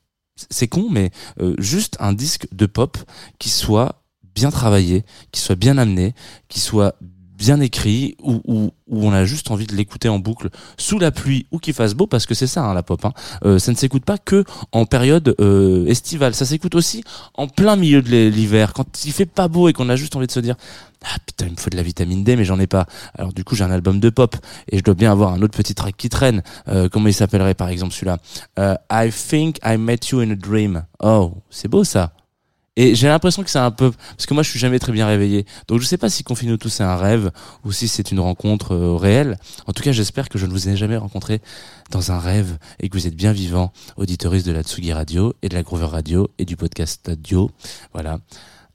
c'est 0.50 0.70
con, 0.70 0.88
mais 0.90 1.12
juste 1.58 1.98
un 2.00 2.14
disque 2.14 2.48
de 2.54 2.66
pop 2.66 2.98
qui 3.40 3.50
soit 3.50 4.04
bien 4.34 4.52
travaillé, 4.52 5.04
qui 5.34 5.42
soit 5.42 5.58
bien 5.58 5.78
amené, 5.78 6.14
qui 6.48 6.62
soit 6.62 6.96
écrit, 7.62 8.16
où, 8.22 8.42
où, 8.46 8.72
où 8.88 9.08
on 9.08 9.12
a 9.12 9.26
juste 9.26 9.52
envie 9.52 9.66
de 9.66 9.76
l'écouter 9.76 10.10
en 10.10 10.20
boucle 10.20 10.50
sous 10.78 11.00
la 11.00 11.12
pluie 11.12 11.48
ou 11.52 11.60
qu'il 11.60 11.74
fasse 11.74 11.94
beau, 11.94 12.08
parce 12.08 12.26
que 12.26 12.34
c'est 12.34 12.48
ça 12.48 12.64
hein, 12.64 12.74
la 12.74 12.84
pop. 12.84 13.04
Hein. 13.06 13.14
Euh, 13.46 13.60
ça 13.60 13.72
ne 13.72 13.78
s'écoute 13.78 14.06
pas 14.06 14.18
que 14.18 14.44
en 14.72 14.86
période 14.86 15.36
euh, 15.40 15.86
estivale, 15.88 16.36
ça 16.36 16.46
s'écoute 16.46 16.76
aussi 16.76 17.04
en 17.36 17.48
plein 17.48 17.76
milieu 17.76 18.02
de 18.02 18.28
l'hiver, 18.28 18.74
quand 18.74 19.06
il 19.06 19.12
fait 19.12 19.26
pas 19.26 19.48
beau 19.48 19.68
et 19.70 19.74
qu'on 19.74 19.90
a 19.90 19.96
juste 19.96 20.16
envie 20.16 20.28
de 20.28 20.32
se 20.32 20.40
dire 20.40 20.56
ah 21.04 21.18
putain 21.26 21.46
il 21.46 21.54
me 21.54 21.58
faut 21.58 21.70
de 21.70 21.78
la 21.78 21.84
vitamine 21.84 22.24
D 22.24 22.36
mais 22.36 22.44
j'en 22.44 22.60
ai 22.60 22.68
pas. 22.68 22.86
Alors 23.18 23.34
du 23.34 23.44
coup 23.44 23.56
j'ai 23.56 23.64
un 23.64 23.72
album 23.72 24.00
de 24.00 24.10
pop 24.10 24.36
et 24.70 24.78
je 24.78 24.84
dois 24.84 24.96
bien 24.96 25.12
avoir 25.12 25.34
un 25.34 25.42
autre 25.42 25.56
petit 25.56 25.76
track 25.76 25.96
qui 25.98 26.10
traîne. 26.10 26.44
Euh, 26.68 26.90
comment 26.90 27.08
il 27.08 27.14
s'appellerait 27.14 27.54
par 27.56 27.70
exemple 27.70 27.94
celui-là? 27.94 28.18
Euh, 28.58 28.76
I 28.92 29.10
think 29.12 29.60
I 29.64 29.78
met 29.78 30.00
you 30.12 30.20
in 30.20 30.32
a 30.32 30.36
dream. 30.36 30.84
Oh 31.02 31.34
c'est 31.50 31.70
beau 31.70 31.84
ça. 31.84 32.12
Et 32.82 32.96
j'ai 32.96 33.10
l'impression 33.10 33.44
que 33.44 33.50
c'est 33.50 33.60
un 33.60 33.72
peu 33.72 33.92
parce 33.92 34.26
que 34.26 34.34
moi 34.34 34.42
je 34.42 34.50
suis 34.50 34.58
jamais 34.60 34.80
très 34.80 34.94
bien 34.94 35.06
réveillé. 35.06 35.46
Donc 35.68 35.82
je 35.82 35.86
sais 35.86 35.98
pas 35.98 36.10
si 36.10 36.24
Confine 36.24 36.58
tous 36.58 36.70
c'est 36.70 36.84
un 36.84 36.96
rêve 36.96 37.30
ou 37.66 37.74
si 37.74 37.90
c'est 37.90 38.10
une 38.12 38.22
rencontre 38.22 38.74
euh, 38.74 38.96
réelle. 38.96 39.38
En 39.68 39.74
tout 39.74 39.84
cas, 39.84 39.92
j'espère 39.92 40.30
que 40.30 40.38
je 40.40 40.46
ne 40.46 40.52
vous 40.52 40.70
ai 40.70 40.78
jamais 40.78 40.96
rencontré 40.96 41.42
dans 41.92 42.14
un 42.14 42.20
rêve 42.20 42.58
et 42.80 42.88
que 42.88 42.96
vous 42.98 43.06
êtes 43.06 43.16
bien 43.18 43.34
vivant, 43.34 43.74
auditoriste 43.98 44.46
de 44.46 44.54
la 44.54 44.64
Tsugi 44.64 44.94
Radio 44.94 45.34
et 45.42 45.50
de 45.50 45.56
la 45.56 45.64
Groover 45.64 45.88
Radio 45.88 46.30
et 46.40 46.46
du 46.46 46.56
podcast 46.56 47.02
Radio. 47.06 47.52
Voilà. 47.92 48.20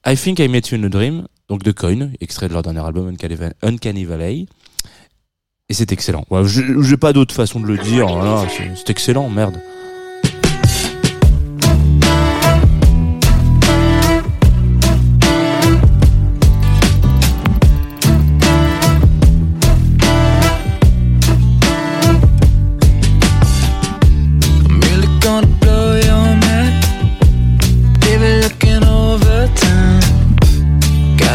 I 0.07 0.17
think 0.17 0.39
I 0.39 0.49
met 0.49 0.61
you 0.71 0.77
in 0.79 0.85
a 0.85 0.91
dream, 0.91 1.27
donc 1.49 1.63
de 1.63 1.73
Coin, 1.73 2.11
extrait 2.21 2.49
de 2.49 2.53
leur 2.53 2.61
dernier 2.63 2.85
album 2.85 3.09
Uncanny 3.09 3.37
Va- 3.37 3.55
Uncanny 3.63 4.05
Valley. 4.05 4.47
Et 5.71 5.73
c'est 5.73 5.93
excellent. 5.93 6.27
Ouais, 6.29 6.43
j'ai 6.47 6.99
pas 6.99 7.15
d'autre 7.15 7.35
façon 7.35 7.59
de 7.59 7.67
le 7.67 7.79
dire. 7.79 8.07
Voilà, 8.07 8.45
c'est 8.55 8.71
c'est 8.77 8.91
excellent, 8.91 9.31
merde. 9.31 9.59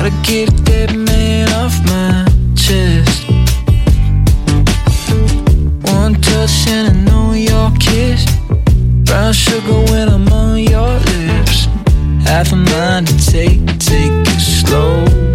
Gotta 0.02 0.16
get 0.24 0.50
that 0.64 0.96
man 0.96 1.52
off 1.60 1.76
my 1.84 2.24
chest. 2.56 3.28
One 5.92 6.14
touch 6.22 6.68
and 6.70 6.88
I 6.88 6.94
know 7.04 7.34
your 7.34 7.70
kiss. 7.82 8.26
Brown 9.04 9.34
sugar 9.34 9.82
when 9.92 10.08
I'm 10.08 10.32
on 10.32 10.60
your 10.60 10.94
lips. 11.00 11.66
Half 12.24 12.54
a 12.54 12.56
mind 12.56 13.08
to 13.08 13.18
take, 13.30 13.60
take 13.78 14.14
it 14.26 14.40
slow. 14.40 15.29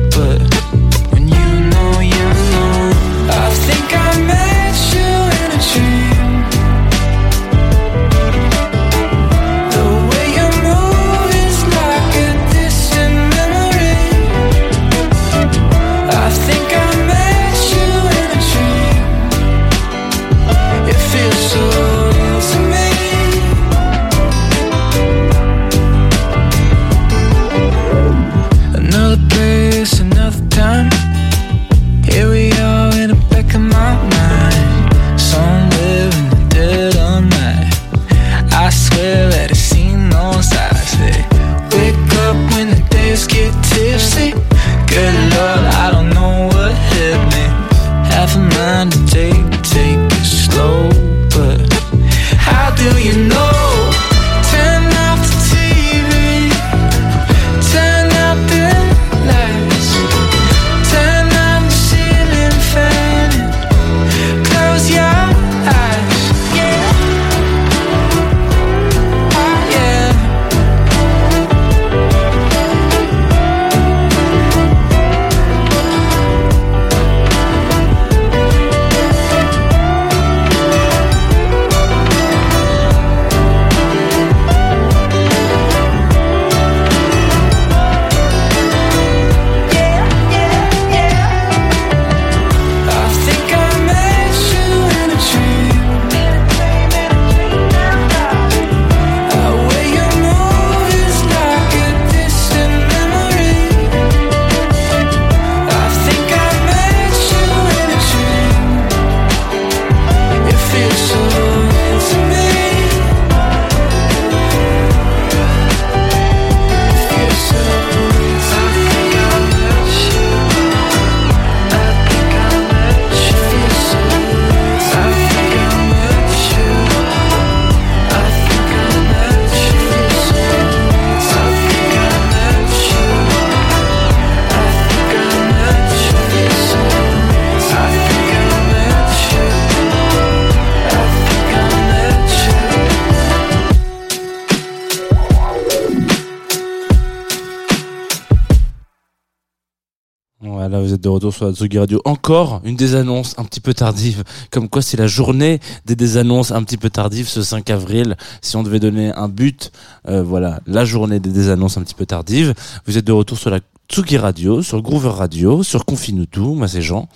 De 151.05 151.09
retour 151.11 151.35
sur 151.35 151.45
la 151.45 151.53
Tsugi 151.53 151.79
Radio. 151.79 152.01
Encore 152.07 152.63
une 152.65 152.77
des 152.77 152.95
annonces 152.95 153.35
un 153.37 153.45
petit 153.45 153.61
peu 153.61 153.75
tardive. 153.75 154.25
Comme 154.51 154.71
quoi, 154.71 154.81
c'est 154.81 154.97
la 154.97 155.07
journée 155.07 155.61
des 155.85 155.97
désannonces 155.97 156.51
un 156.51 156.63
petit 156.65 156.79
peu 156.79 156.89
tardives 156.89 157.29
ce 157.29 157.43
5 157.43 157.69
avril. 157.69 158.17
Si 158.41 158.57
on 158.57 158.63
devait 158.63 158.81
donner 158.81 159.13
un 159.13 159.29
but, 159.29 159.71
euh, 160.09 160.23
voilà, 160.23 160.61
la 160.67 160.87
journée 160.87 161.21
des 161.21 161.31
désannonces 161.31 161.77
un 161.77 161.83
petit 161.83 161.95
peu 161.95 162.07
tardives. 162.07 162.55
Vous 162.87 162.97
êtes 162.97 163.05
de 163.05 163.13
retour 163.13 163.37
sur 163.37 163.51
la 163.51 163.61
Tsugi 163.91 164.17
Radio, 164.17 164.63
sur 164.63 164.81
Groover 164.81 165.11
Radio, 165.11 165.63
sur 165.63 165.85
Confinutu. 165.85 166.41
Moi, 166.41 166.69
c'est 166.69 166.83
Jean. 166.83 167.07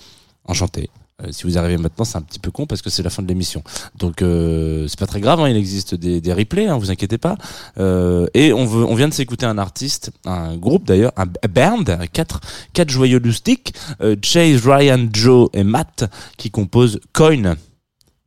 Enchanté. 0.45 0.91
Euh, 1.21 1.27
si 1.31 1.43
vous 1.43 1.57
arrivez 1.57 1.77
maintenant, 1.77 2.05
c'est 2.05 2.17
un 2.17 2.21
petit 2.21 2.39
peu 2.39 2.51
con 2.51 2.65
parce 2.65 2.81
que 2.81 2.89
c'est 2.89 3.03
la 3.03 3.09
fin 3.09 3.21
de 3.21 3.27
l'émission. 3.27 3.63
Donc 3.97 4.21
euh, 4.21 4.87
c'est 4.87 4.99
pas 4.99 5.07
très 5.07 5.21
grave, 5.21 5.39
hein, 5.39 5.49
il 5.49 5.57
existe 5.57 5.95
des, 5.95 6.21
des 6.21 6.33
replays, 6.33 6.67
hein, 6.67 6.77
vous 6.77 6.91
inquiétez 6.91 7.17
pas. 7.17 7.37
Euh, 7.77 8.27
et 8.33 8.53
on 8.53 8.65
veut, 8.65 8.85
on 8.85 8.95
vient 8.95 9.07
de 9.07 9.13
s'écouter 9.13 9.45
un 9.45 9.57
artiste, 9.57 10.11
un 10.25 10.57
groupe 10.57 10.85
d'ailleurs, 10.85 11.11
un 11.17 11.25
band, 11.49 11.83
quatre, 12.11 12.41
quatre 12.73 12.89
joyeux 12.89 13.19
loustiques, 13.19 13.73
euh, 14.01 14.15
Chase, 14.21 14.65
Ryan, 14.65 15.07
Joe 15.11 15.49
et 15.53 15.63
Matt, 15.63 16.09
qui 16.37 16.51
composent 16.51 16.99
Coin, 17.13 17.55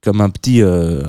comme 0.03 0.21
un 0.21 0.31
petit, 0.31 0.63
euh, 0.63 1.03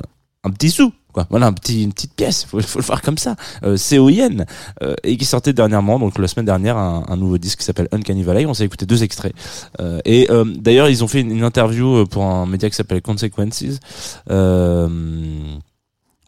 un 0.43 0.51
petit 0.51 0.69
sou. 0.69 0.93
Voilà, 1.29 1.53
une 1.69 1.93
petite 1.93 2.13
pièce, 2.13 2.45
faut, 2.45 2.59
faut 2.61 2.79
le 2.79 2.83
faire 2.83 3.01
comme 3.01 3.17
ça. 3.17 3.35
Euh, 3.63 3.77
C-O-I-N, 3.77 4.45
euh, 4.81 4.95
et 5.03 5.17
qui 5.17 5.25
sortait 5.25 5.53
dernièrement, 5.53 5.99
donc 5.99 6.17
la 6.17 6.27
semaine 6.27 6.45
dernière, 6.45 6.77
un, 6.77 7.17
nouveau 7.17 7.37
disque 7.37 7.59
qui 7.59 7.65
s'appelle 7.65 7.87
Uncanny 7.91 8.23
Valley. 8.23 8.45
On 8.45 8.53
s'est 8.53 8.65
écouté 8.65 8.85
deux 8.85 9.03
extraits. 9.03 9.33
Euh, 9.79 9.99
et 10.05 10.29
euh, 10.31 10.43
d'ailleurs, 10.45 10.89
ils 10.89 11.03
ont 11.03 11.07
fait 11.07 11.21
une, 11.21 11.43
interview 11.43 11.97
euh, 11.97 12.05
pour 12.05 12.23
un 12.23 12.45
média 12.45 12.69
qui 12.69 12.75
s'appelle 12.75 13.01
Consequences. 13.01 13.63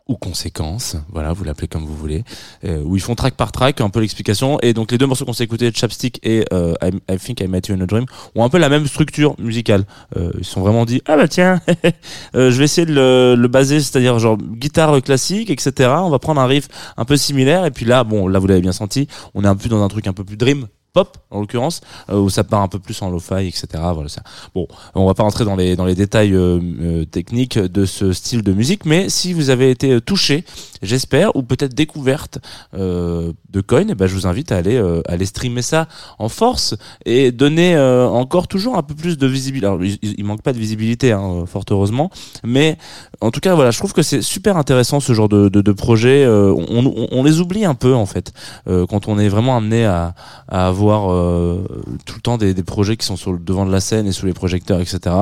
Ou 0.08 0.16
conséquences, 0.16 0.98
voilà, 1.12 1.34
vous 1.34 1.44
l'appelez 1.44 1.68
comme 1.68 1.84
vous 1.84 1.96
voulez, 1.96 2.24
euh, 2.64 2.84
où 2.84 2.96
ils 2.96 3.02
font 3.02 3.16
track 3.16 3.34
par 3.34 3.52
track 3.52 3.82
un 3.82 3.90
peu 3.90 4.02
l'explication. 4.02 4.60
Et 4.62 4.74
donc 4.74 4.92
les 4.92 5.00
deux 5.00 5.08
morceaux 5.08 5.26
qu'on 5.26 5.34
s'est 5.34 5.44
écoutés, 5.44 5.72
Chapstick 5.74 6.20
et 6.24 6.46
euh, 6.54 6.76
I, 6.84 7.18
Think 7.18 7.42
I 7.42 7.48
Met 7.48 7.62
You 7.70 7.76
in 7.76 7.82
a 7.82 7.88
Dream, 7.88 8.06
ont 8.36 8.44
un 8.44 8.50
peu 8.50 8.60
la 8.60 8.70
même 8.70 8.86
structure 8.86 9.36
musicale. 9.40 9.86
Euh, 10.16 10.32
ils 10.38 10.46
sont 10.46 10.62
vraiment 10.62 10.86
dit 10.86 11.02
ah 11.08 11.18
bah 11.18 11.28
tiens, 11.28 11.60
euh, 12.36 12.52
je 12.52 12.58
vais 12.58 12.66
essayer 12.66 12.86
de 12.86 12.94
le, 12.94 13.36
le 13.36 13.48
baser, 13.48 13.80
c'est-à-dire 13.80 14.20
genre 14.20 14.38
guitare 14.38 15.02
classique, 15.02 15.50
etc. 15.50 15.90
On 15.98 16.10
va 16.10 16.20
prendre 16.20 16.40
un 16.40 16.46
riff 16.46 16.68
un 16.98 17.06
peu 17.06 17.18
similaire. 17.18 17.66
Et 17.66 17.72
puis 17.72 17.86
là, 17.86 18.04
bon, 18.04 18.28
là 18.28 18.38
vous 18.38 18.48
l'avez 18.48 18.62
bien 18.62 18.74
senti, 18.74 19.08
on 19.34 19.44
est 19.44 19.48
un 19.48 19.56
peu 19.56 19.70
dans 19.70 19.84
un 19.84 19.88
truc 19.88 20.06
un 20.06 20.14
peu 20.14 20.24
plus 20.24 20.38
dream 20.38 20.68
pop 20.96 21.18
en 21.30 21.42
l'occurrence 21.42 21.82
euh, 22.10 22.20
où 22.20 22.30
ça 22.30 22.44
part 22.46 22.62
un 22.62 22.70
peu 22.70 22.80
plus 22.80 23.00
en 23.02 23.10
lo-fi 23.10 23.46
etc 23.48 23.68
voilà 23.94 24.08
ça. 24.08 24.22
Bon 24.56 24.66
on 24.96 25.06
va 25.06 25.14
pas 25.14 25.24
rentrer 25.24 25.44
dans 25.44 25.58
les 25.58 25.76
dans 25.76 25.86
les 25.86 25.94
détails 25.94 26.34
euh, 26.34 26.60
euh, 26.82 27.06
techniques 27.06 27.60
de 27.60 27.84
ce 27.86 28.14
style 28.14 28.42
de 28.44 28.54
musique 28.54 28.86
mais 28.86 29.10
si 29.10 29.34
vous 29.34 29.50
avez 29.50 29.70
été 29.70 29.92
euh, 29.92 30.00
touché 30.00 30.46
j'espère 30.82 31.36
ou 31.36 31.44
peut-être 31.44 31.74
découverte 31.74 32.40
euh, 32.74 33.34
de 33.50 33.60
Coin 33.60 33.86
eh 33.90 33.96
ben 33.96 34.08
je 34.08 34.16
vous 34.16 34.26
invite 34.26 34.54
à 34.54 34.58
aller 34.58 34.78
euh, 34.78 35.02
aller 35.14 35.26
streamer 35.26 35.62
ça 35.62 35.88
en 36.18 36.30
force 36.30 36.76
et 37.06 37.34
donner 37.34 37.78
encore 37.78 38.48
toujours 38.48 38.78
un 38.78 38.84
peu 38.84 38.96
plus 38.96 39.18
de 39.18 39.28
visibilité. 39.28 39.68
Alors 39.68 39.84
il, 39.84 39.98
il 40.02 40.24
manque 40.24 40.44
pas 40.44 40.54
de 40.54 40.60
visibilité 40.60 41.12
hein, 41.12 41.44
fort 41.46 41.66
heureusement 41.72 42.10
mais 42.44 42.78
en 43.20 43.32
tout 43.32 43.42
cas 43.42 43.54
voilà 43.56 43.72
je 43.72 43.80
trouve 43.80 43.92
que 43.94 44.02
c'est 44.10 44.22
super 44.22 44.56
intéressant 44.56 45.02
ce 45.02 45.12
genre 45.14 45.28
de 45.28 45.50
de, 45.50 45.62
de 45.62 45.72
projet 45.74 46.26
on, 46.28 46.66
on, 46.70 47.08
on 47.12 47.24
les 47.24 47.42
oublie 47.42 47.66
un 47.66 47.76
peu 47.76 47.94
en 47.94 48.06
fait 48.06 48.32
quand 48.66 49.10
on 49.10 49.20
est 49.20 49.28
vraiment 49.36 49.58
amené 49.58 49.86
à 49.86 50.16
à 50.48 50.68
avoir 50.68 50.85
euh, 50.92 51.64
tout 52.06 52.16
le 52.16 52.22
temps 52.22 52.38
des, 52.38 52.54
projets 52.64 52.98
qui 52.98 53.06
sont 53.06 53.16
sur 53.16 53.32
le 53.34 53.40
devant 53.40 53.66
de 53.66 53.72
la 53.72 53.80
scène 53.80 54.08
et 54.08 54.12
sous 54.12 54.26
les 54.26 54.34
projecteurs, 54.34 54.80
etc. 54.80 55.16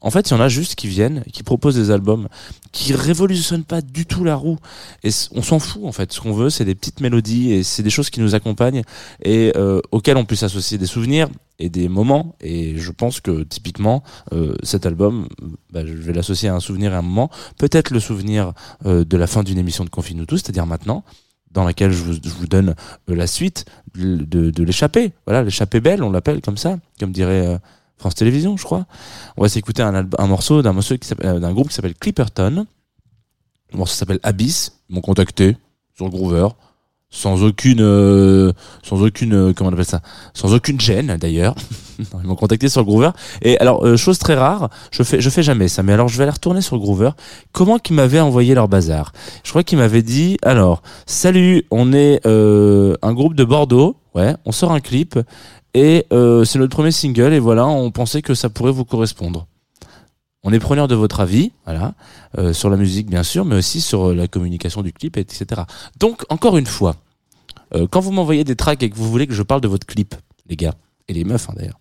En 0.00 0.10
fait, 0.10 0.30
il 0.30 0.34
y 0.34 0.36
en 0.36 0.40
a 0.40 0.48
juste 0.48 0.74
qui 0.74 0.88
viennent, 0.88 1.22
qui 1.32 1.42
proposent 1.42 1.74
des 1.74 1.90
albums 1.90 2.28
qui 2.72 2.92
révolutionnent 2.92 3.64
pas 3.64 3.80
du 3.80 4.06
tout 4.06 4.24
la 4.24 4.36
roue. 4.36 4.58
Et 5.02 5.10
on 5.32 5.42
s'en 5.42 5.58
fout, 5.58 5.82
en 5.84 5.92
fait. 5.92 6.12
Ce 6.12 6.20
qu'on 6.20 6.32
veut, 6.32 6.50
c'est 6.50 6.64
des 6.64 6.74
petites 6.74 7.00
mélodies 7.00 7.52
et 7.52 7.62
c'est 7.62 7.82
des 7.82 7.90
choses 7.90 8.10
qui 8.10 8.20
nous 8.20 8.34
accompagnent 8.34 8.82
et 9.22 9.52
euh, 9.56 9.80
auxquelles 9.92 10.16
on 10.16 10.24
puisse 10.24 10.42
associer 10.42 10.78
des 10.78 10.86
souvenirs 10.86 11.28
et 11.58 11.68
des 11.68 11.88
moments. 11.88 12.36
Et 12.40 12.76
je 12.76 12.92
pense 12.92 13.20
que 13.20 13.42
typiquement, 13.42 14.02
euh, 14.32 14.56
cet 14.62 14.86
album, 14.86 15.28
bah, 15.72 15.86
je 15.86 15.92
vais 15.92 16.12
l'associer 16.12 16.48
à 16.48 16.54
un 16.54 16.60
souvenir 16.60 16.92
et 16.92 16.96
à 16.96 16.98
un 16.98 17.02
moment. 17.02 17.30
Peut-être 17.58 17.90
le 17.90 18.00
souvenir 18.00 18.52
de 18.84 19.16
la 19.16 19.26
fin 19.26 19.42
d'une 19.42 19.58
émission 19.58 19.84
de 19.84 19.90
Confinutu, 19.90 20.36
c'est-à-dire 20.36 20.66
maintenant 20.66 21.04
dans 21.56 21.64
laquelle 21.64 21.90
je 21.90 22.02
vous, 22.02 22.46
donne 22.46 22.74
euh, 23.10 23.16
la 23.16 23.26
suite 23.26 23.64
de, 23.94 24.62
l'échappée. 24.62 25.12
Voilà, 25.26 25.42
l'échappée 25.42 25.80
belle, 25.80 26.02
on 26.02 26.10
l'appelle 26.10 26.42
comme 26.42 26.58
ça, 26.58 26.78
comme 27.00 27.12
dirait 27.12 27.46
euh, 27.46 27.58
France 27.96 28.14
Télévisions, 28.14 28.58
je 28.58 28.64
crois. 28.64 28.84
On 29.38 29.42
va 29.42 29.48
s'écouter 29.48 29.82
un, 29.82 30.02
morceau 30.26 30.60
d'un 30.60 30.76
euh, 30.76 31.40
d'un 31.40 31.52
groupe 31.54 31.68
qui 31.68 31.74
s'appelle 31.74 31.94
Clipperton. 31.94 32.66
Le 33.72 33.78
morceau 33.78 33.94
s'appelle 33.94 34.20
Abyss. 34.22 34.80
Ils 34.90 34.96
m'ont 34.96 35.00
contacté 35.00 35.56
sur 35.96 36.10
Groover 36.10 36.48
sans 37.16 37.42
aucune 37.42 37.80
euh, 37.80 38.52
sans 38.82 39.02
aucune 39.02 39.32
euh, 39.32 39.52
comment 39.54 39.70
on 39.70 39.72
appelle 39.72 39.86
ça? 39.86 40.02
Sans 40.34 40.52
aucune 40.52 40.78
gêne 40.78 41.16
d'ailleurs. 41.18 41.54
Ils 41.98 42.26
m'ont 42.26 42.34
contacté 42.34 42.68
sur 42.68 42.84
Groover. 42.84 43.10
Et 43.40 43.58
alors 43.58 43.86
euh, 43.86 43.96
chose 43.96 44.18
très 44.18 44.34
rare 44.34 44.68
je 44.90 45.02
fais 45.02 45.22
je 45.22 45.30
fais 45.30 45.42
jamais 45.42 45.68
ça 45.68 45.82
mais 45.82 45.94
alors 45.94 46.08
je 46.08 46.18
vais 46.18 46.24
aller 46.24 46.32
retourner 46.32 46.60
sur 46.60 46.78
Groover. 46.78 47.10
Comment 47.52 47.78
qu'ils 47.78 47.96
m'avaient 47.96 48.20
envoyé 48.20 48.54
leur 48.54 48.68
bazar? 48.68 49.12
Je 49.44 49.50
crois 49.50 49.62
qu'ils 49.62 49.78
m'avaient 49.78 50.02
dit 50.02 50.36
alors 50.42 50.82
salut 51.06 51.64
on 51.70 51.94
est 51.94 52.20
euh, 52.26 52.94
un 53.00 53.14
groupe 53.14 53.34
de 53.34 53.44
Bordeaux. 53.44 53.96
Ouais 54.14 54.34
on 54.44 54.52
sort 54.52 54.72
un 54.72 54.80
clip 54.80 55.18
et 55.72 56.04
euh, 56.12 56.44
c'est 56.44 56.58
notre 56.58 56.76
premier 56.76 56.90
single 56.90 57.32
et 57.32 57.38
voilà 57.38 57.66
on 57.66 57.90
pensait 57.90 58.20
que 58.20 58.34
ça 58.34 58.50
pourrait 58.50 58.72
vous 58.72 58.84
correspondre 58.84 59.46
on 60.48 60.52
est 60.52 60.60
preneur 60.60 60.86
de 60.86 60.94
votre 60.94 61.18
avis, 61.18 61.50
voilà, 61.64 61.94
euh, 62.38 62.52
sur 62.52 62.70
la 62.70 62.76
musique 62.76 63.10
bien 63.10 63.24
sûr, 63.24 63.44
mais 63.44 63.56
aussi 63.56 63.80
sur 63.80 64.14
la 64.14 64.28
communication 64.28 64.80
du 64.82 64.92
clip, 64.92 65.16
etc. 65.16 65.62
Donc 65.98 66.22
encore 66.28 66.56
une 66.56 66.66
fois, 66.66 66.94
euh, 67.76 67.86
quand 67.90 68.00
vous 68.00 68.12
m'envoyez 68.12 68.44
des 68.44 68.56
tracks 68.56 68.82
et 68.82 68.90
que 68.90 68.96
vous 68.96 69.10
voulez 69.10 69.26
que 69.26 69.34
je 69.34 69.42
parle 69.42 69.60
de 69.60 69.68
votre 69.68 69.86
clip, 69.86 70.14
les 70.48 70.56
gars 70.56 70.74
et 71.08 71.12
les 71.12 71.24
meufs 71.24 71.48
hein, 71.48 71.54
d'ailleurs, 71.56 71.78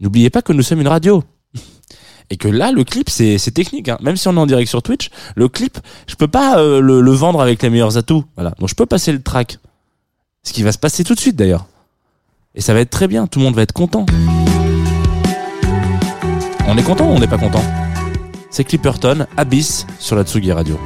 n'oubliez 0.00 0.30
pas 0.30 0.42
que 0.42 0.52
nous 0.52 0.62
sommes 0.62 0.80
une 0.80 0.88
radio 0.88 1.24
et 2.30 2.36
que 2.36 2.48
là 2.48 2.72
le 2.72 2.84
clip 2.84 3.08
c'est 3.08 3.38
technique, 3.52 3.88
hein. 3.88 3.98
même 4.02 4.16
si 4.16 4.28
on 4.28 4.34
est 4.34 4.40
en 4.40 4.46
direct 4.46 4.68
sur 4.68 4.82
Twitch, 4.82 5.10
le 5.34 5.48
clip 5.48 5.78
je 6.06 6.14
peux 6.16 6.28
pas 6.28 6.58
euh, 6.58 6.80
le, 6.80 7.00
le 7.00 7.10
vendre 7.12 7.40
avec 7.40 7.62
les 7.62 7.70
meilleurs 7.70 7.96
atouts, 7.96 8.24
voilà. 8.36 8.54
Donc 8.58 8.68
je 8.68 8.74
peux 8.74 8.86
passer 8.86 9.12
le 9.12 9.22
track, 9.22 9.58
ce 10.42 10.52
qui 10.52 10.62
va 10.62 10.72
se 10.72 10.78
passer 10.78 11.04
tout 11.04 11.14
de 11.14 11.20
suite 11.20 11.36
d'ailleurs, 11.36 11.66
et 12.54 12.60
ça 12.60 12.74
va 12.74 12.80
être 12.80 12.90
très 12.90 13.08
bien, 13.08 13.26
tout 13.26 13.38
le 13.38 13.44
monde 13.46 13.54
va 13.54 13.62
être 13.62 13.72
content. 13.72 14.06
On 16.66 16.78
est 16.78 16.82
content 16.82 17.08
ou 17.10 17.12
on 17.12 17.18
n'est 17.18 17.28
pas 17.28 17.38
content? 17.38 17.62
C'est 18.50 18.64
Clipperton, 18.64 19.26
Abyss 19.36 19.86
sur 19.98 20.16
la 20.16 20.22
Tsugi 20.24 20.52
Radio. 20.52 20.78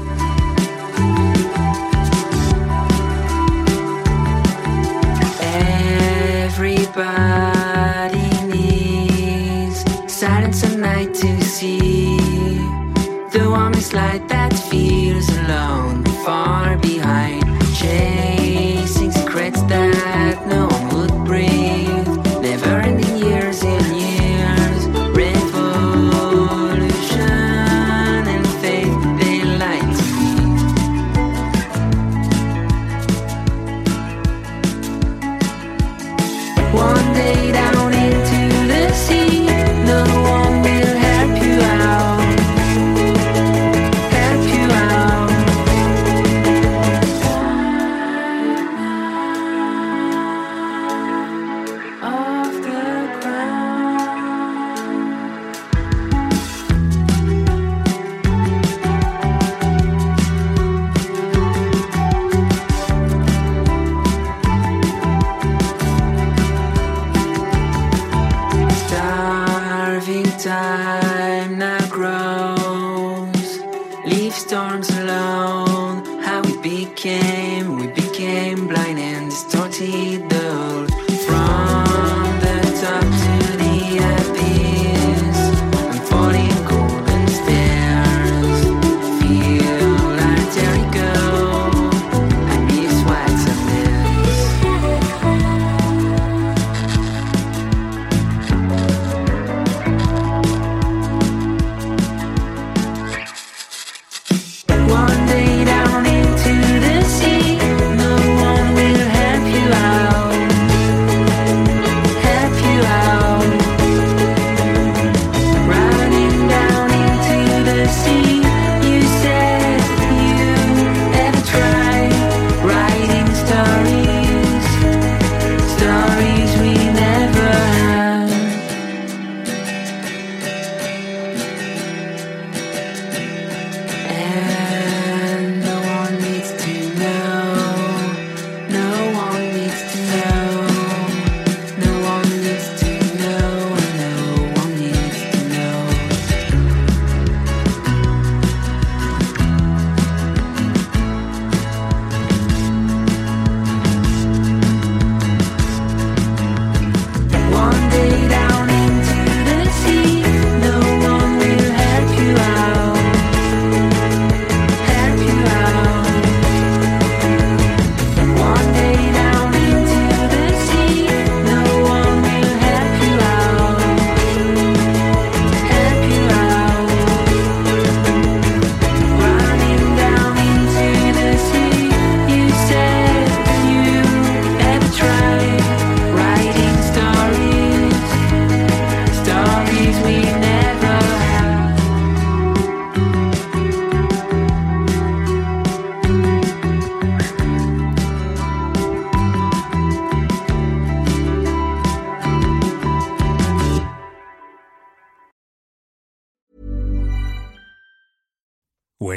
Warmest 13.79 13.95
light 13.95 14.29
that 14.29 14.53
feels 14.71 15.29
alone, 15.29 16.03
far 16.25 16.77
behind, 16.79 17.38